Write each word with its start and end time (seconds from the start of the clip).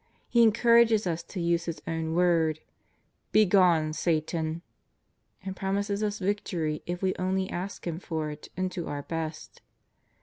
He 0.27 0.41
encourages 0.41 1.05
us 1.05 1.21
to 1.25 1.39
use 1.39 1.65
His 1.65 1.79
o^vn 1.81 2.15
word:" 2.15 2.59
Begone, 3.39 3.93
Satan!" 3.93 4.63
and 5.45 5.55
promises 5.55 6.01
us 6.01 6.17
victory 6.17 6.81
if 6.87 7.03
we 7.03 7.13
only 7.19 7.47
ask 7.51 7.85
Him 7.85 7.99
for 7.99 8.31
it 8.31 8.49
and 8.57 8.71
do 8.71 8.87
our 8.87 9.03
best. 9.03 9.61